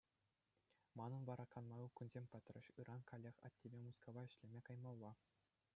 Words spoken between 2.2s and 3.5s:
пӗтрӗҫ, ыран каллех